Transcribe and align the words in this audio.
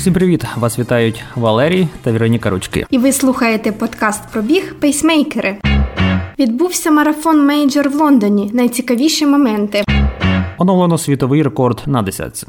Усім 0.00 0.12
привіт! 0.12 0.44
Вас 0.56 0.78
вітають 0.78 1.24
Валерій 1.36 1.88
та 2.02 2.12
Вероніка 2.12 2.50
Ручки. 2.50 2.86
І 2.90 2.98
ви 2.98 3.12
слухаєте 3.12 3.72
подкаст 3.72 4.22
про 4.32 4.42
біг 4.42 4.74
Пейсмейкери. 4.80 5.56
Відбувся 6.38 6.90
марафон 6.90 7.46
мейджор 7.46 7.88
в 7.88 7.94
Лондоні. 7.94 8.50
Найцікавіші 8.54 9.26
моменти. 9.26 9.84
Оновлено 10.58 10.98
світовий 10.98 11.42
рекорд 11.42 11.82
на 11.86 12.02
десятці. 12.02 12.46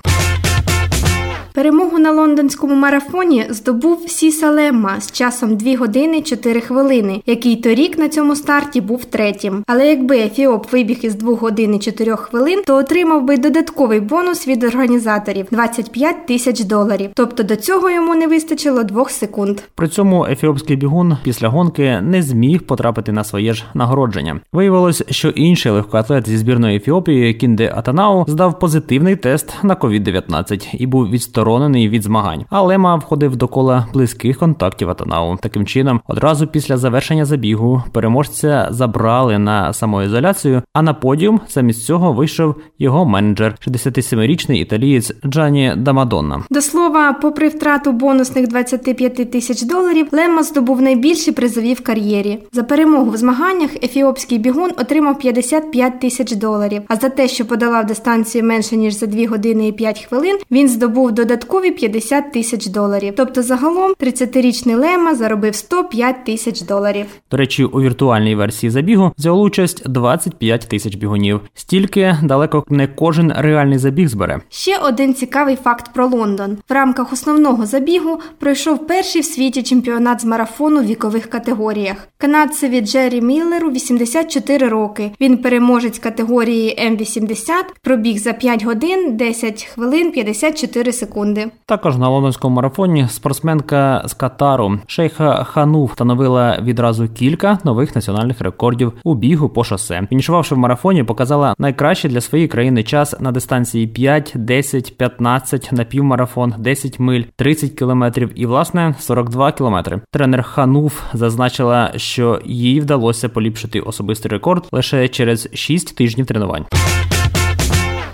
Перемогу 1.54 1.99
на 1.99 2.12
лондонському 2.12 2.76
марафоні 2.76 3.46
здобув 3.49 4.10
Сіса 4.10 4.51
Лемма 4.51 5.00
з 5.00 5.12
часом 5.12 5.56
2 5.58 5.78
години 5.78 6.22
4 6.22 6.62
хвилини, 6.62 7.22
який 7.26 7.56
торік 7.56 7.97
на 7.97 8.10
цьому 8.10 8.36
старті 8.36 8.81
був 8.81 9.06
третім. 9.06 9.64
Але 9.68 9.87
якби 9.87 10.18
Ефіоп 10.18 10.72
вибіг 10.72 11.00
із 11.01 11.15
2 11.15 11.36
години 11.36 11.79
4 11.79 12.15
хвилин, 12.15 12.62
то 12.65 12.76
отримав 12.76 13.24
би 13.24 13.37
додатковий 13.37 14.00
бонус 14.00 14.47
від 14.47 14.64
організаторів 14.64 15.46
25 15.51 16.26
тисяч 16.26 16.60
доларів. 16.60 17.10
Тобто 17.16 17.44
до 17.44 17.55
цього 17.55 17.90
йому 17.90 18.16
не 18.16 18.27
вистачило 18.27 18.84
2 18.84 19.10
секунд. 19.10 19.60
При 19.76 19.88
цьому 19.88 20.26
ефіопський 20.26 20.76
бігун 20.76 21.18
після 21.24 21.48
гонки 21.48 22.02
не 22.02 22.22
зміг 22.22 22.62
потрапити 22.62 23.12
на 23.12 23.24
своє 23.24 23.54
ж 23.54 23.66
нагородження. 23.74 24.40
Виявилось, 24.54 25.04
що 25.10 25.30
інший 25.30 25.72
легкоатлет 25.72 26.30
зі 26.30 26.38
збірної 26.38 26.77
Ефіопії 26.77 27.34
Кінде 27.34 27.74
Атанау 27.76 28.26
здав 28.27 28.60
позитивний 28.60 29.16
тест 29.16 29.54
на 29.63 29.76
COVID-19 29.76 30.76
і 30.77 30.88
був 30.88 31.10
відсторонений 31.10 31.41
відсторонений 31.41 31.90
від 31.90 32.04
змагань. 32.04 32.45
А 32.50 32.62
Лема 32.62 32.95
входив 32.95 33.36
до 33.36 33.48
кола 33.48 33.88
близьких 33.94 34.38
контактів 34.38 34.90
Атанау. 34.90 35.38
Таким 35.41 35.66
чином, 35.66 36.02
одразу 36.08 36.48
після 36.48 36.77
завершення 36.77 37.26
забігу 37.26 37.84
переможця 37.91 38.68
забрали 38.72 39.40
на 39.40 39.73
самоізоляцію, 39.73 40.62
а 40.73 40.82
на 40.82 40.94
подіум 40.94 41.40
замість 41.49 41.85
цього 41.85 42.13
вийшов 42.13 42.55
його 42.80 43.05
менеджер, 43.05 43.55
67-річний 43.68 44.54
італієць 44.54 45.13
Джані 45.26 45.73
Дамадонна. 45.77 46.44
До 46.49 46.62
слова, 46.62 47.13
попри 47.13 47.48
втрату 47.48 47.91
бонусних 47.91 48.48
25 48.48 49.32
тисяч 49.32 49.62
доларів, 49.62 50.07
Лема 50.12 50.44
здобув 50.44 50.82
найбільші 50.82 51.32
призові 51.32 51.73
в 51.73 51.84
кар'єрі. 51.84 52.40
За 52.51 52.63
перемогу 52.63 53.12
в 53.12 53.18
змаганнях 53.18 53.71
ефіопський 53.84 54.38
бігун 54.38 54.71
отримав 54.77 55.20
55 55.20 55.99
тисяч 55.99 56.32
доларів. 56.35 56.82
А 56.88 56.96
за 56.96 57.10
те, 57.10 57.27
що 57.27 57.46
подолав 57.46 57.85
дистанцію 57.85 58.44
менше 58.44 58.77
ніж 58.77 58.94
за 58.94 59.05
2 59.05 59.27
години 59.27 59.68
і 59.68 59.71
5 59.71 60.05
хвилин, 60.10 60.38
він 60.51 60.70
здобув 60.70 61.12
додатково 61.12 61.30
додаткові 61.32 61.71
50 61.71 62.32
тисяч 62.32 62.68
доларів. 62.68 63.13
Тобто, 63.18 63.43
загалом 63.43 63.93
30-річний 63.99 64.75
Лема 64.75 65.15
заробив 65.15 65.55
105 65.55 66.25
тисяч 66.25 66.61
доларів. 66.61 67.05
До 67.31 67.38
речі, 67.38 67.63
у 67.63 67.81
віртуальній 67.81 68.35
версії 68.35 68.69
забігу 68.69 69.11
взяло 69.17 69.41
участь 69.41 69.89
25 69.89 70.61
тисяч 70.69 70.95
бігунів. 70.95 71.41
Стільки 71.53 72.15
далеко 72.23 72.63
не 72.69 72.88
кожен 72.88 73.33
реальний 73.38 73.77
забіг 73.77 74.07
збере. 74.07 74.41
Ще 74.49 74.77
один 74.77 75.13
цікавий 75.13 75.55
факт 75.55 75.93
про 75.93 76.07
Лондон. 76.07 76.57
В 76.69 76.73
рамках 76.73 77.13
основного 77.13 77.66
забігу 77.66 78.19
пройшов 78.39 78.88
перший 78.88 79.21
в 79.21 79.25
світі 79.25 79.63
чемпіонат 79.63 80.21
з 80.21 80.25
марафону 80.25 80.81
в 80.81 80.85
вікових 80.85 81.25
категоріях. 81.25 82.07
Канадцеві 82.17 82.81
Джері 82.81 83.21
Міллеру 83.21 83.71
84 83.71 84.67
роки. 84.67 85.11
Він 85.21 85.38
переможець 85.38 85.99
категорії 85.99 86.79
М80, 86.91 87.51
пробіг 87.81 88.17
за 88.17 88.33
5 88.33 88.63
годин, 88.63 89.17
10 89.17 89.63
хвилин 89.63 90.11
54 90.11 90.91
секунди 90.91 91.20
секунди. 91.22 91.52
Також 91.66 91.97
на 91.97 92.09
лондонському 92.09 92.55
марафоні 92.55 93.08
спортсменка 93.09 94.03
з 94.05 94.14
Катару 94.14 94.80
Шейха 94.88 95.44
Хану 95.44 95.86
встановила 95.86 96.59
відразу 96.61 97.08
кілька 97.08 97.59
нових 97.63 97.95
національних 97.95 98.41
рекордів 98.41 98.94
у 99.03 99.16
бігу 99.16 99.50
по 99.50 99.63
шосе. 99.63 100.08
Фінішувавши 100.09 100.55
в 100.55 100.58
марафоні, 100.58 101.03
показала 101.03 101.55
найкращий 101.58 102.11
для 102.11 102.22
своєї 102.22 102.47
країни 102.47 102.83
час 102.83 103.19
на 103.19 103.31
дистанції 103.31 103.88
5, 103.88 104.31
10, 104.36 104.97
15, 104.97 105.69
на 105.72 105.83
півмарафон, 105.83 106.53
10 106.58 107.00
миль, 107.00 107.23
30 107.35 107.72
кілометрів 107.72 108.31
і 108.35 108.45
власне 108.45 108.95
42 109.00 109.52
кілометри. 109.52 110.02
Тренер 110.11 110.44
Ханув 110.44 111.03
зазначила, 111.13 111.91
що 111.95 112.40
їй 112.45 112.79
вдалося 112.79 113.29
поліпшити 113.29 113.79
особистий 113.79 114.31
рекорд 114.31 114.68
лише 114.72 115.07
через 115.07 115.50
6 115.53 115.97
тижнів 115.97 116.25
тренувань. 116.25 116.66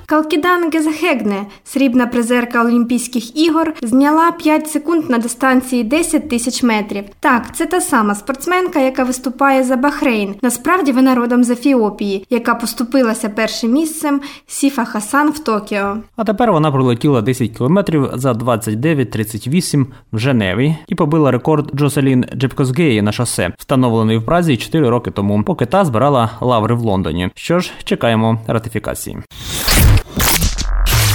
Калкідан 0.09 0.69
Гезахегне, 0.73 1.45
срібна 1.63 2.07
призерка 2.07 2.65
Олімпійських 2.65 3.37
ігор, 3.37 3.73
зняла 3.81 4.31
5 4.31 4.69
секунд 4.69 5.09
на 5.09 5.17
дистанції 5.17 5.83
10 5.83 6.29
тисяч 6.29 6.63
метрів. 6.63 7.03
Так, 7.19 7.55
це 7.55 7.65
та 7.65 7.81
сама 7.81 8.15
спортсменка, 8.15 8.79
яка 8.79 9.03
виступає 9.03 9.63
за 9.63 9.77
Бахрейн. 9.77 10.35
Насправді 10.41 10.91
вона 10.91 11.15
родом 11.15 11.43
з 11.43 11.49
Ефіопії, 11.49 12.25
яка 12.29 12.55
поступилася 12.55 13.29
першим 13.29 13.71
місцем 13.71 14.21
Сіфан 14.45 14.85
Хасан 14.85 15.29
в 15.29 15.39
Токіо. 15.39 15.97
А 16.15 16.23
тепер 16.23 16.51
вона 16.51 16.71
пролетіла 16.71 17.21
10 17.21 17.51
кілометрів 17.57 18.09
за 18.13 18.31
29.38 18.31 19.85
в 20.11 20.19
Женеві 20.19 20.75
і 20.87 20.95
побила 20.95 21.31
рекорд 21.31 21.71
Джоселін 21.75 22.25
Джепкозгеї 22.35 23.01
на 23.01 23.11
шосе, 23.11 23.51
встановлений 23.57 24.17
в 24.17 24.25
Празі 24.25 24.57
4 24.57 24.89
роки 24.89 25.11
тому, 25.11 25.43
поки 25.43 25.65
та 25.65 25.85
збирала 25.85 26.29
лаври 26.41 26.75
в 26.75 26.79
Лондоні. 26.79 27.29
Що 27.35 27.59
ж, 27.59 27.71
чекаємо 27.83 28.39
ратифікації. 28.47 29.17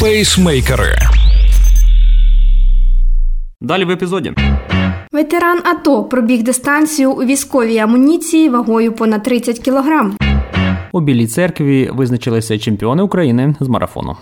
Пейсмейкери. 0.03 0.97
Далі 3.61 3.85
в 3.85 3.91
епізоді. 3.91 4.33
Ветеран 5.13 5.59
АТО 5.65 6.05
пробіг 6.05 6.43
дистанцію 6.43 7.13
у 7.13 7.25
військовій 7.25 7.79
амуніції 7.79 8.49
вагою 8.49 8.93
понад 8.93 9.23
30 9.23 9.59
кілограм. 9.59 10.17
У 10.93 11.01
Білій 11.01 11.27
церкві 11.27 11.91
визначилися 11.93 12.59
чемпіони 12.59 13.03
України 13.03 13.55
з 13.61 13.69
марафону. 13.69 14.17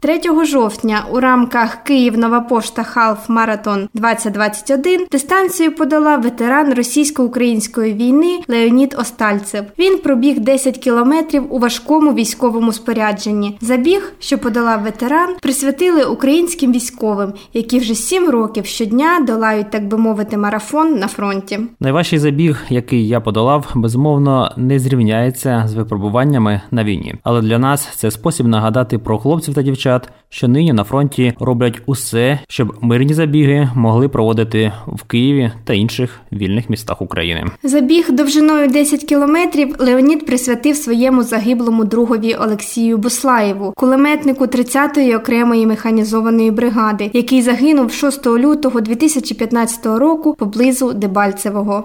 3 0.00 0.20
жовтня 0.44 1.04
у 1.12 1.20
рамках 1.20 1.74
Київ 1.84 2.18
Нова 2.18 2.40
Пошта 2.40 2.82
Халф 2.82 3.28
Маратон 3.28 3.88
2021 3.94 5.06
дистанцію 5.12 5.74
подала 5.74 6.16
ветеран 6.16 6.74
російсько-української 6.74 7.94
війни 7.94 8.40
Леонід 8.48 8.96
Остальцев. 8.98 9.64
Він 9.78 9.98
пробіг 9.98 10.40
10 10.40 10.78
кілометрів 10.78 11.54
у 11.54 11.58
важкому 11.58 12.14
військовому 12.14 12.72
спорядженні. 12.72 13.58
Забіг, 13.60 14.12
що 14.18 14.38
подолав 14.38 14.82
ветеран, 14.82 15.34
присвятили 15.42 16.04
українським 16.04 16.72
військовим, 16.72 17.32
які 17.54 17.78
вже 17.78 17.94
7 17.94 18.30
років 18.30 18.66
щодня 18.66 19.20
долають, 19.26 19.70
так 19.70 19.88
би 19.88 19.98
мовити, 19.98 20.36
марафон 20.36 20.94
на 20.94 21.08
фронті. 21.08 21.60
Найважчий 21.80 22.18
забіг, 22.18 22.64
який 22.68 23.08
я 23.08 23.20
подолав, 23.20 23.70
безумовно 23.74 24.52
не 24.56 24.78
зрівняється 24.78 25.64
з 25.66 25.74
випробуваннями 25.74 26.60
на 26.70 26.84
війні. 26.84 27.14
Але 27.22 27.42
для 27.42 27.58
нас 27.58 27.88
це 27.96 28.10
спосіб 28.10 28.46
нагадати 28.46 28.98
про 28.98 29.18
хлопців 29.18 29.54
та 29.54 29.62
дівчат 29.62 29.89
дівчат, 29.90 30.08
що 30.28 30.48
нині 30.48 30.72
на 30.72 30.84
фронті 30.84 31.34
роблять 31.40 31.82
усе, 31.86 32.38
щоб 32.48 32.76
мирні 32.80 33.14
забіги 33.14 33.68
могли 33.74 34.08
проводити 34.08 34.72
в 34.86 35.02
Києві 35.02 35.50
та 35.64 35.74
інших 35.74 36.20
вільних 36.32 36.70
містах 36.70 37.02
України. 37.02 37.44
Забіг 37.62 38.10
довжиною 38.12 38.68
10 38.68 39.04
кілометрів 39.04 39.74
Леонід 39.78 40.26
присвятив 40.26 40.76
своєму 40.76 41.22
загиблому 41.22 41.84
другові 41.84 42.34
Олексію 42.34 42.98
Буслаєву, 42.98 43.72
кулеметнику 43.76 44.44
30-ї 44.44 45.16
окремої 45.16 45.66
механізованої 45.66 46.50
бригади, 46.50 47.10
який 47.12 47.42
загинув 47.42 47.92
6 47.92 48.26
лютого 48.26 48.80
2015 48.80 49.86
року 49.86 50.34
поблизу 50.38 50.92
Дебальцевого. 50.92 51.84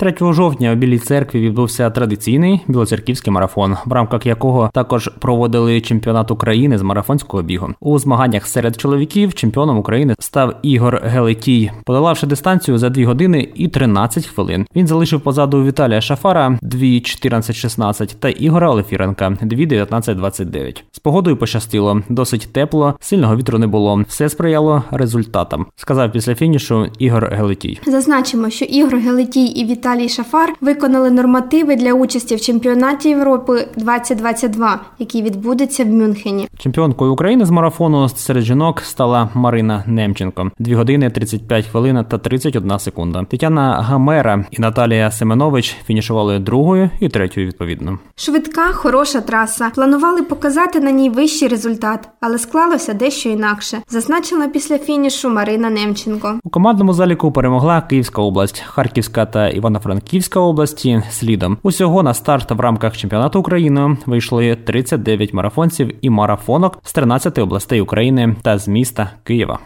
3 0.00 0.14
жовтня 0.32 0.72
у 0.72 0.74
Білій 0.76 0.98
церкві 0.98 1.40
відбувся 1.40 1.90
традиційний 1.90 2.60
білоцерківський 2.68 3.32
марафон, 3.32 3.76
в 3.86 3.92
рамках 3.92 4.26
якого 4.26 4.70
також 4.74 5.10
проводили 5.18 5.80
чемпіонат 5.80 6.30
України 6.30 6.78
з 6.78 6.82
марафонського 6.82 7.42
бігу. 7.42 7.68
У 7.80 7.98
змаганнях 7.98 8.46
серед 8.46 8.80
чоловіків 8.80 9.34
чемпіоном 9.34 9.78
України 9.78 10.14
став 10.18 10.54
Ігор 10.62 11.00
Гелетій, 11.04 11.70
подолавши 11.84 12.26
дистанцію 12.26 12.78
за 12.78 12.90
2 12.90 13.06
години 13.06 13.48
і 13.54 13.68
13 13.68 14.26
хвилин. 14.26 14.66
Він 14.76 14.86
залишив 14.86 15.20
позаду 15.20 15.64
Віталія 15.64 16.00
Шафара 16.00 16.58
2.14.16 16.62 18.14
та 18.20 18.28
Ігора 18.28 18.70
Олефіренка 18.70 19.28
2.19.29. 19.28 20.82
З 20.92 20.98
погодою 20.98 21.36
пощастило, 21.36 22.02
досить 22.08 22.48
тепло, 22.52 22.94
сильного 23.00 23.36
вітру 23.36 23.58
не 23.58 23.66
було. 23.66 24.04
Все 24.08 24.28
сприяло 24.28 24.82
результатам. 24.90 25.66
Сказав 25.76 26.12
після 26.12 26.34
фінішу 26.34 26.86
Ігор 26.98 27.28
Гелетій. 27.32 27.80
Зазначимо, 27.86 28.50
що 28.50 28.64
Ігор 28.64 28.96
Гелетій 28.96 29.44
і 29.44 29.64
Віталій 29.64 29.87
Віталій 29.88 30.08
Шафар 30.08 30.54
виконали 30.60 31.10
нормативи 31.10 31.76
для 31.76 31.92
участі 31.92 32.36
в 32.36 32.40
чемпіонаті 32.40 33.08
Європи 33.08 33.68
2022, 33.76 34.80
який 34.98 35.22
відбудеться 35.22 35.84
в 35.84 35.86
Мюнхені. 35.86 36.48
Чемпіонкою 36.58 37.12
України 37.12 37.44
з 37.44 37.50
марафону 37.50 38.08
серед 38.08 38.44
жінок 38.44 38.80
стала 38.80 39.28
Марина 39.34 39.84
Немченко. 39.86 40.50
2 40.58 40.76
години 40.76 41.10
35 41.10 41.66
хвилин 41.66 42.04
та 42.08 42.18
31 42.18 42.78
секунда. 42.78 43.24
Тетяна 43.24 43.82
Гамера 43.82 44.44
і 44.50 44.60
Наталія 44.60 45.10
Семенович 45.10 45.76
фінішували 45.86 46.38
другою 46.38 46.90
і 47.00 47.08
третьою 47.08 47.46
відповідно. 47.46 47.98
Швидка, 48.16 48.72
хороша 48.72 49.20
траса. 49.20 49.70
Планували 49.74 50.22
показати 50.22 50.80
на 50.80 50.90
ній 50.90 51.10
вищий 51.10 51.48
результат, 51.48 52.08
але 52.20 52.38
склалося 52.38 52.94
дещо 52.94 53.28
інакше. 53.28 53.78
Зазначила 53.88 54.48
після 54.48 54.78
фінішу 54.78 55.30
Марина 55.30 55.70
Немченко. 55.70 56.34
У 56.44 56.50
командному 56.50 56.92
заліку 56.92 57.32
перемогла 57.32 57.80
Київська 57.80 58.22
область, 58.22 58.62
Харківська 58.66 59.26
та 59.26 59.48
Івано 59.48 59.77
Івано-Франківська 59.78 60.40
області. 60.40 61.02
Слідом 61.10 61.58
усього 61.62 62.02
на 62.02 62.14
старт 62.14 62.50
в 62.50 62.60
рамках 62.60 62.96
чемпіонату 62.96 63.40
України 63.40 63.96
вийшли 64.06 64.56
39 64.56 65.34
марафонців 65.34 65.94
і 66.02 66.10
марафонок 66.10 66.78
з 66.84 66.92
13 66.92 67.38
областей 67.38 67.80
України 67.80 68.36
та 68.42 68.58
з 68.58 68.68
міста 68.68 69.10
Києва. 69.24 69.58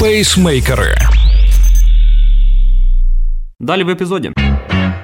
Пейсмейкери. 0.00 0.94
Далі 3.60 3.84
в 3.84 3.90
епізоді. 3.90 4.32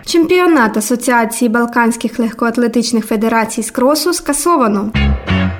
Чемпіонат 0.06 0.76
Асоціації 0.76 1.48
Балканських 1.48 2.18
легкоатлетичних 2.18 3.06
федерацій 3.06 3.62
з 3.62 3.70
кросу 3.70 4.12
скасовано. 4.12 4.90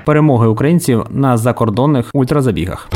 Перемоги 0.07 0.47
українців 0.47 1.07
на 1.11 1.37
закордонних 1.37 2.11
ультразабігах. 2.15 2.89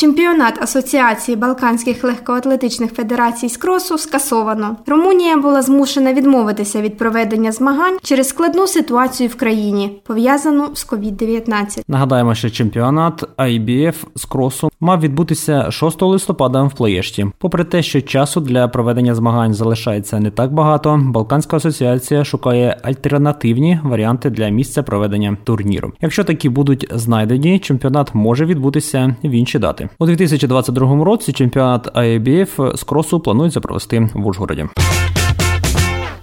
Чемпіонат 0.00 0.62
Асоціації 0.62 1.36
Балканських 1.36 2.04
легкоатлетичних 2.04 2.92
федерацій 2.92 3.48
з 3.48 3.56
кросу 3.56 3.98
скасовано. 3.98 4.76
Румунія 4.86 5.36
була 5.36 5.62
змушена 5.62 6.12
відмовитися 6.12 6.82
від 6.82 6.98
проведення 6.98 7.52
змагань 7.52 7.98
через 8.02 8.28
складну 8.28 8.66
ситуацію 8.66 9.28
в 9.28 9.34
країні, 9.34 10.00
пов'язану 10.06 10.68
з 10.74 10.86
COVID-19. 10.86 11.82
Нагадаємо, 11.88 12.34
що 12.34 12.50
чемпіонат 12.50 13.24
IBF 13.38 13.94
з 14.14 14.24
кросу 14.24 14.69
мав 14.80 15.00
відбутися 15.00 15.70
6 15.70 16.02
листопада 16.02 16.62
в 16.62 16.74
Плеєшті. 16.74 17.26
Попри 17.38 17.64
те, 17.64 17.82
що 17.82 18.00
часу 18.00 18.40
для 18.40 18.68
проведення 18.68 19.14
змагань 19.14 19.54
залишається 19.54 20.20
не 20.20 20.30
так 20.30 20.52
багато, 20.52 21.00
Балканська 21.04 21.56
асоціація 21.56 22.24
шукає 22.24 22.76
альтернативні 22.82 23.80
варіанти 23.84 24.30
для 24.30 24.48
місця 24.48 24.82
проведення 24.82 25.36
турніру. 25.44 25.92
Якщо 26.00 26.24
такі 26.24 26.48
будуть 26.48 26.86
знайдені, 26.90 27.58
чемпіонат 27.58 28.14
може 28.14 28.44
відбутися 28.44 29.16
в 29.24 29.30
інші 29.30 29.58
дати. 29.58 29.88
У 29.98 30.06
2022 30.06 31.04
році 31.04 31.32
чемпіонат 31.32 31.96
IABF 31.96 32.76
з 32.76 32.82
кросу 32.82 33.20
планується 33.20 33.60
провести 33.60 34.08
в 34.14 34.26
Ужгороді. 34.26 34.68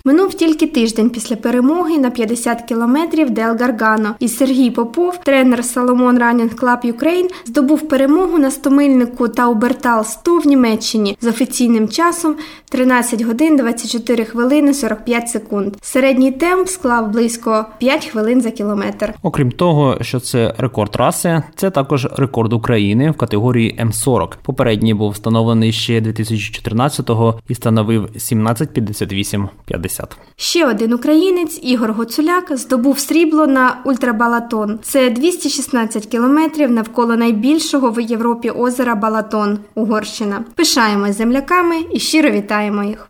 Минув 0.07 0.33
тільки 0.33 0.67
тиждень 0.67 1.09
після 1.09 1.35
перемоги 1.35 1.97
на 1.97 2.09
50 2.09 2.61
кілометрів 2.61 3.29
Дел 3.29 3.57
Гаргано. 3.59 4.15
І 4.19 4.27
Сергій 4.27 4.71
Попов, 4.71 5.17
тренер 5.23 5.59
Salomon 5.59 6.19
Running 6.19 6.55
Club 6.55 6.93
Ukraine, 6.93 7.29
здобув 7.45 7.87
перемогу 7.87 8.37
на 8.37 8.51
стомильнику 8.51 9.27
Таубертал 9.27 10.03
100 10.03 10.39
в 10.39 10.47
Німеччині 10.47 11.17
з 11.21 11.27
офіційним 11.27 11.87
часом 11.87 12.35
13 12.69 13.21
годин 13.21 13.55
24 13.55 14.25
хвилини 14.25 14.73
45 14.73 15.29
секунд. 15.29 15.75
Середній 15.81 16.31
темп 16.31 16.67
склав 16.67 17.11
близько 17.11 17.65
5 17.77 18.05
хвилин 18.05 18.41
за 18.41 18.51
кілометр. 18.51 19.13
Окрім 19.21 19.51
того, 19.51 19.97
що 20.01 20.19
це 20.19 20.53
рекорд 20.57 20.91
траси, 20.91 21.43
це 21.55 21.69
також 21.69 22.07
рекорд 22.17 22.53
України 22.53 23.11
в 23.11 23.13
категорії 23.13 23.79
М40. 23.83 24.29
Попередній 24.43 24.93
був 24.93 25.11
встановлений 25.11 25.71
ще 25.71 26.01
2014-го 26.01 27.39
і 27.49 27.55
становив 27.55 28.03
17.58.50. 28.15 29.96
50. 29.97 30.17
Ще 30.35 30.65
один 30.65 30.93
українець 30.93 31.59
Ігор 31.63 31.93
Гоцуляк 31.93 32.57
здобув 32.57 32.99
срібло 32.99 33.47
на 33.47 33.77
ультрабалатон. 33.85 34.79
Це 34.83 35.09
216 35.09 36.05
кілометрів 36.05 36.71
навколо 36.71 37.15
найбільшого 37.15 37.91
в 37.91 38.01
Європі 38.01 38.49
озера 38.49 38.95
Балатон, 38.95 39.59
Угорщина. 39.75 40.43
Пишаємось 40.55 41.17
земляками 41.17 41.75
і 41.93 41.99
щиро 41.99 42.29
вітаємо 42.29 42.83
їх. 42.83 43.07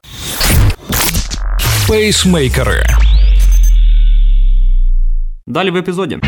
Пейсмейкери. 1.88 2.84
Далі 5.48 5.72
в 5.72 5.75
епізоді. 5.75 6.19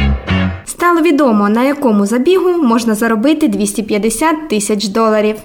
Стало 0.65 1.01
відомо, 1.01 1.49
на 1.49 1.63
якому 1.63 2.05
забігу 2.05 2.63
можна 2.63 2.95
заробити 2.95 3.47
250 3.47 4.49
тисяч 4.49 4.87
доларів. 4.87 5.35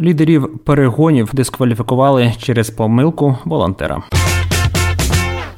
Лідерів 0.00 0.58
перегонів 0.58 1.30
дискваліфікували 1.32 2.32
через 2.38 2.70
помилку 2.70 3.36
волонтера. 3.44 4.02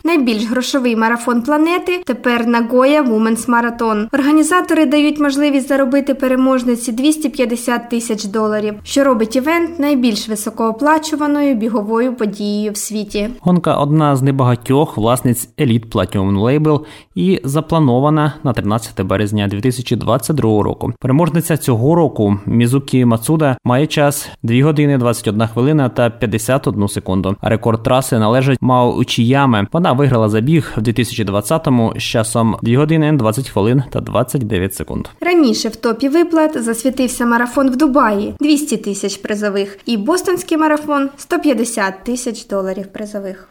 Найбільш 0.07 0.45
грошовий 0.45 0.97
марафон 0.97 1.43
планети 1.43 2.03
тепер 2.05 2.47
Нагоя 2.47 3.03
Women's 3.03 3.47
Marathon. 3.47 4.07
Організатори 4.13 4.87
дають 4.87 5.21
можливість 5.21 5.69
заробити 5.69 6.15
переможниці 6.15 6.93
250 6.93 7.91
тисяч 7.91 8.25
доларів, 8.25 8.75
що 8.83 9.05
робить 9.05 9.37
івент 9.37 9.79
найбільш 9.79 10.29
високооплачуваною 10.29 11.55
біговою 11.55 12.15
подією 12.15 12.73
в 12.73 12.77
світі. 12.77 13.29
Гонка 13.41 13.75
одна 13.75 14.17
з 14.17 14.23
небагатьох 14.23 14.97
власниць 14.97 15.49
Elite 15.59 15.89
Platinum 15.89 16.41
Label 16.41 16.81
і 17.15 17.41
запланована 17.45 18.33
на 18.45 18.53
13 18.53 19.03
березня 19.03 19.49
2022 19.49 20.63
року. 20.63 20.93
Переможниця 21.01 21.57
цього 21.57 21.95
року 21.95 22.39
Мізукі 22.47 23.05
Мацуда 23.05 23.57
має 23.65 23.87
час 23.87 24.29
2 24.43 24.65
години 24.65 24.99
21 24.99 25.47
хвилина 25.47 25.89
та 25.89 26.11
51 26.11 26.89
секунду. 26.89 27.37
А 27.41 27.49
рекорд 27.49 27.83
траси 27.83 28.19
належить 28.19 28.59
Мао 28.61 28.95
Учіяме. 28.95 29.67
Вона 29.73 29.96
виграла 29.97 30.29
забіг 30.29 30.73
в 30.77 30.81
2020-му 30.81 31.93
з 31.97 32.03
часом 32.03 32.57
2 32.63 32.77
години 32.77 33.13
20 33.13 33.49
хвилин 33.49 33.83
та 33.91 34.01
29 34.01 34.75
секунд. 34.75 35.07
Раніше 35.21 35.69
в 35.69 35.77
топі 35.77 36.09
виплат 36.09 36.65
засвітився 36.65 37.27
марафон 37.27 37.71
в 37.71 37.77
Дубаї 37.77 38.35
200 38.41 38.77
тисяч 38.77 39.17
призових, 39.17 39.79
і 39.87 39.97
Бостонський 39.97 40.59
марафон 40.59 41.09
150 41.17 42.05
тисяч 42.05 42.47
доларів 42.47 42.87
призових. 42.93 43.49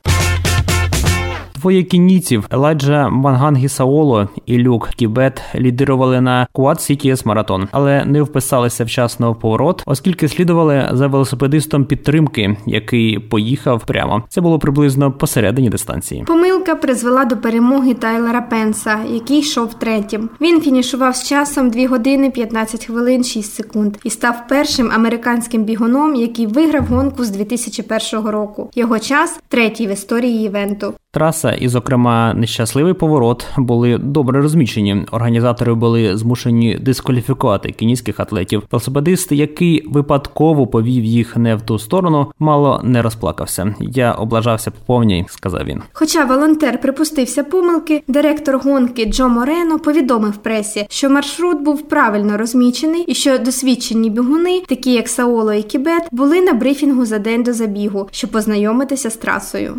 Двоє 1.66 1.84
кінійців 1.84 2.48
Елайджа 2.52 3.10
Мангангі 3.10 3.70
Саоло 3.70 4.30
і 4.46 4.58
Люк 4.58 4.90
Кібет 4.90 5.42
лідирували 5.56 6.22
на 6.22 6.48
Quad 6.54 6.76
Cities 6.76 7.28
Marathon, 7.28 7.68
але 7.72 8.06
не 8.06 8.22
вписалися 8.22 8.84
вчасно 8.84 9.32
в 9.32 9.40
поворот, 9.40 9.84
оскільки 9.86 10.28
слідували 10.28 10.90
за 10.92 11.08
велосипедистом 11.08 11.86
підтримки, 11.86 12.58
який 12.66 13.20
поїхав 13.20 13.86
прямо. 13.86 14.24
Це 14.30 14.42
було 14.42 14.60
приблизно 14.60 15.12
посередині 15.12 15.70
дистанції. 15.70 16.24
Помилка 16.28 16.76
призвела 16.76 17.26
до 17.26 17.38
перемоги 17.38 17.94
Тайлера 17.94 18.42
Пенса, 18.42 19.00
який 19.10 19.40
йшов 19.40 19.74
третім. 19.74 20.30
Він 20.42 20.62
фінішував 20.62 21.16
з 21.16 21.30
часом 21.30 21.70
2 21.70 21.88
години 21.88 22.32
15 22.32 22.86
хвилин 22.86 23.24
6 23.24 23.54
секунд 23.54 23.98
і 24.04 24.10
став 24.10 24.48
першим 24.50 24.92
американським 24.92 25.64
бігуном, 25.64 26.16
який 26.16 26.48
виграв 26.48 26.86
гонку 26.86 27.24
з 27.24 27.30
2001 27.30 28.26
року. 28.30 28.70
Його 28.76 29.00
час 29.00 29.40
третій 29.48 29.88
в 29.88 29.92
історії 29.92 30.46
івенту. 30.46 30.94
Траса 31.16 31.52
і, 31.52 31.68
зокрема, 31.68 32.34
нещасливий 32.34 32.94
поворот 32.94 33.46
були 33.58 33.98
добре 33.98 34.42
розмічені. 34.42 35.06
Організатори 35.12 35.74
були 35.74 36.18
змушені 36.18 36.78
дискваліфікувати 36.82 37.72
кенійських 37.72 38.20
атлетів. 38.20 38.64
Велосипедист, 38.72 39.32
який 39.32 39.88
випадково 39.88 40.68
повів 40.68 41.04
їх 41.04 41.38
не 41.38 41.56
в 41.56 41.62
ту 41.62 41.80
сторону, 41.80 42.32
мало 42.40 42.82
не 42.84 43.02
розплакався. 43.02 43.76
Я 43.80 44.12
облажався 44.12 44.72
по 44.72 44.78
повній, 44.86 45.26
сказав 45.30 45.66
він. 45.66 45.82
Хоча 45.94 46.26
волонтер 46.26 46.82
припустився 46.82 47.44
помилки, 47.44 48.04
директор 48.08 48.58
гонки 48.58 49.06
Джо 49.06 49.30
Морено 49.30 49.80
повідомив 49.80 50.38
пресі, 50.38 50.86
що 50.90 51.10
маршрут 51.10 51.62
був 51.62 51.82
правильно 51.82 52.38
розмічений 52.38 53.02
і 53.02 53.14
що 53.14 53.38
досвідчені 53.38 54.10
бігуни, 54.10 54.62
такі 54.68 54.94
як 54.94 55.10
Саоло 55.10 55.54
і 55.54 55.64
Кібет, 55.64 56.08
були 56.12 56.42
на 56.42 56.54
брифінгу 56.54 57.06
за 57.06 57.20
день 57.20 57.44
до 57.44 57.54
забігу, 57.54 58.08
щоб 58.12 58.30
познайомитися 58.30 59.10
з 59.10 59.16
трасою. 59.16 59.76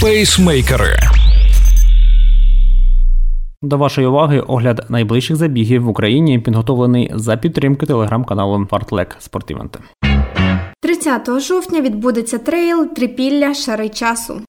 Пейсмейкери. 0.00 0.96
До 3.62 3.78
вашої 3.78 4.06
уваги 4.06 4.40
огляд 4.40 4.86
найближчих 4.88 5.36
забігів 5.36 5.82
в 5.84 5.88
Україні 5.88 6.38
підготовлений 6.38 7.10
за 7.14 7.36
підтримки 7.36 7.86
телеграм-каналу 7.86 8.66
Фартлек 8.70 9.16
Спортивенти. 9.18 9.78
30 10.80 11.40
жовтня 11.40 11.80
відбудеться 11.80 12.38
трейл 12.38 12.94
Трипілля 12.94 13.54
Шари 13.54 13.88
часу. 13.88 14.40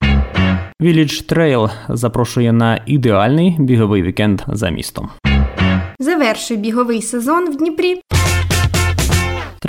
Village 0.82 1.34
Trail 1.34 1.70
запрошує 1.90 2.54
на 2.54 2.84
ідеальний 2.86 3.56
біговий 3.60 4.02
вікенд 4.02 4.42
за 4.48 4.70
містом. 4.70 5.10
Завершує 6.00 6.60
біговий 6.60 7.02
сезон 7.02 7.50
в 7.52 7.58
Дніпрі. 7.58 8.02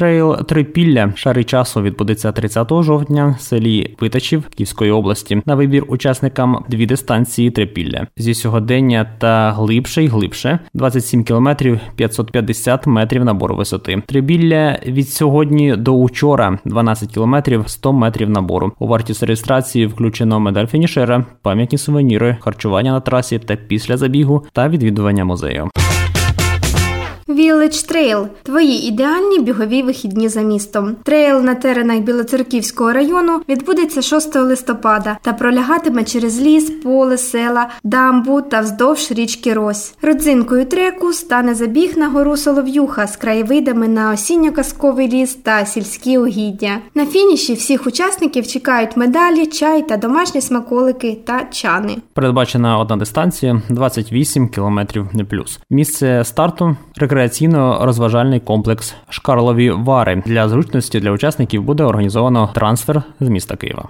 Трейл 0.01 0.37
Трипілля 0.37 1.13
шари 1.17 1.45
часу 1.45 1.83
відбудеться 1.83 2.33
30 2.33 2.69
жовтня 2.83 3.37
в 3.39 3.43
селі 3.43 3.97
Витачів 4.01 4.49
Київської 4.49 4.91
області. 4.91 5.43
На 5.47 5.55
вибір 5.55 5.85
учасникам 5.89 6.65
дві 6.69 6.87
дистанції 6.87 7.51
Трипілля 7.51 8.07
зі 8.17 8.35
сьогодення 8.35 9.07
та 9.19 9.53
глибше 9.53 10.05
й 10.05 10.09
глибше 10.09 10.59
27 10.75 11.25
кілометрів 11.25 11.81
550 11.97 12.87
метрів 12.87 13.25
набору 13.25 13.57
висоти. 13.57 14.03
Трипілля 14.07 14.79
від 14.87 15.09
сьогодні 15.09 15.77
до 15.77 15.93
учора 15.93 16.59
12 16.65 17.13
кілометрів 17.13 17.65
100 17.67 17.93
метрів 17.93 18.31
набору. 18.31 18.73
У 18.79 18.87
вартість 18.87 19.23
реєстрації 19.23 19.87
включено 19.87 20.41
медаль 20.41 20.67
фінішера, 20.67 21.25
пам'ятні 21.43 21.79
сувеніри, 21.79 22.37
харчування 22.41 22.93
на 22.93 23.01
трасі 23.01 23.39
та 23.39 23.57
після 23.57 23.97
забігу 23.97 24.45
та 24.53 24.69
відвідування 24.69 25.25
музею. 25.25 25.71
Village 27.41 27.93
Trail– 27.93 28.27
твої 28.43 28.89
ідеальні 28.89 29.39
бігові 29.39 29.83
вихідні 29.83 30.29
за 30.29 30.41
містом. 30.41 30.97
Трейл 31.03 31.41
на 31.41 31.55
теренах 31.55 31.99
Білоцерківського 31.99 32.93
району 32.93 33.41
відбудеться 33.49 34.03
6 34.03 34.37
листопада 34.37 35.19
та 35.23 35.33
пролягатиме 35.33 36.05
через 36.05 36.41
ліс, 36.41 36.71
поле, 36.71 37.19
села, 37.19 37.69
дамбу 37.85 38.41
та 38.41 38.61
вздовж 38.61 39.11
річки 39.11 39.55
Рось. 39.55 39.95
Родзинкою 40.03 40.67
треку 40.67 41.13
стане 41.13 41.55
забіг 41.55 41.99
на 41.99 42.09
гору 42.09 42.37
Солов'юха 42.37 43.07
з 43.07 43.17
краєвидами 43.17 43.89
на 43.89 44.11
осінньо-казковий 44.11 45.09
ліс 45.09 45.35
та 45.35 45.67
сільські 45.67 46.19
угіддя. 46.19 46.79
На 46.95 47.07
фініші 47.07 47.55
всіх 47.55 47.87
учасників 47.87 48.47
чекають 48.47 48.97
медалі, 48.97 49.47
чай 49.47 49.89
та 49.89 49.97
домашні 49.97 50.41
смаколики 50.41 51.19
та 51.25 51.45
чани. 51.51 51.97
Передбачена 52.15 52.79
одна 52.79 52.97
дистанція 52.97 53.63
28 53.69 54.49
кілометрів 54.49 55.07
не 55.13 55.25
плюс. 55.25 55.61
Місце 55.71 56.25
старту 56.25 56.77
рекреаційно-розважальний 57.31 58.41
комплекс 58.41 58.95
Шкарлові 59.09 59.71
Вари. 59.71 60.23
Для 60.27 60.49
зручності 60.49 61.01
для 61.01 61.11
учасників 61.11 61.63
буде 61.63 61.85
організовано 61.85 62.51
трансфер 62.55 63.03
з 63.21 63.29
міста 63.29 63.57
Києва. 63.57 63.89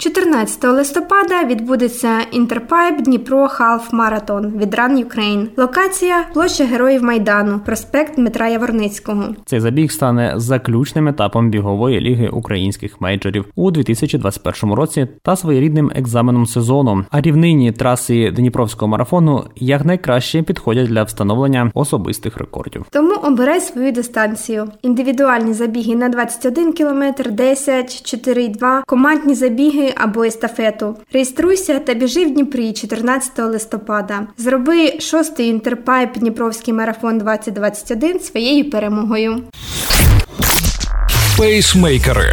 14 0.00 0.64
листопада 0.64 1.44
відбудеться 1.44 2.20
Інтерпайп 2.32 3.02
Дніпро 3.02 3.48
Халф 3.48 3.92
Маратон 3.92 4.58
від 4.58 4.74
Run 4.74 5.04
Ukraine. 5.04 5.46
Локація 5.56 6.24
площа 6.34 6.64
Героїв 6.64 7.02
Майдану, 7.02 7.60
проспект 7.66 8.16
Дмитра 8.16 8.48
Яворницького. 8.48 9.24
Цей 9.44 9.60
забіг 9.60 9.92
стане 9.92 10.32
заключним 10.36 11.08
етапом 11.08 11.50
бігової 11.50 12.00
ліги 12.00 12.28
українських 12.28 13.00
мейджорів 13.00 13.44
у 13.54 13.70
2021 13.70 14.74
році 14.74 15.06
та 15.22 15.36
своєрідним 15.36 15.90
екзаменом 15.94 16.46
сезону. 16.46 17.04
А 17.10 17.20
рівнині 17.20 17.72
траси 17.72 18.30
Дніпровського 18.30 18.88
марафону 18.88 19.44
якнайкраще 19.56 20.42
підходять 20.42 20.88
для 20.88 21.02
встановлення 21.02 21.70
особистих 21.74 22.36
рекордів. 22.38 22.86
Тому 22.90 23.14
обирай 23.14 23.60
свою 23.60 23.92
дистанцію. 23.92 24.68
Індивідуальні 24.82 25.52
забіги 25.52 25.94
на 25.94 26.08
21 26.08 26.72
км, 26.72 27.02
10, 27.30 27.86
4,2, 27.86 28.82
командні 28.86 29.34
забіги 29.34 29.87
або 29.96 30.24
естафету. 30.24 30.96
Реєструйся 31.12 31.78
та 31.78 31.94
біжи 31.94 32.24
в 32.26 32.30
Дніпрі 32.30 32.72
14 32.72 33.38
листопада. 33.38 34.26
Зроби 34.36 35.00
шостий 35.00 35.48
інтерпайп 35.48 36.18
Дніпровський 36.18 36.74
марафон 36.74 37.18
2021 37.18 38.20
своєю 38.20 38.70
перемогою. 38.70 39.42
Пейсмейкери. 41.38 42.32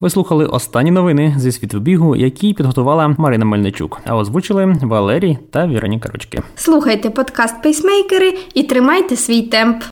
Ви 0.00 0.10
слухали 0.10 0.46
останні 0.46 0.90
новини 0.90 1.34
зі 1.38 1.52
світу 1.52 1.80
бігу, 1.80 2.16
які 2.16 2.54
підготувала 2.54 3.14
Марина 3.18 3.44
Мельничук, 3.44 4.00
а 4.06 4.16
озвучили 4.16 4.76
Валерій 4.82 5.38
та 5.50 5.66
Віроніка 5.66 6.08
Ручки. 6.12 6.42
Слухайте 6.54 7.10
подкаст 7.10 7.62
Пейсмейкери 7.62 8.34
і 8.54 8.62
тримайте 8.62 9.16
свій 9.16 9.42
темп. 9.42 9.82